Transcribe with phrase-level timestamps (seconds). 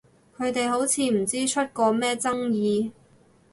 [0.35, 2.89] 佢哋好似唔知出過咩爭議？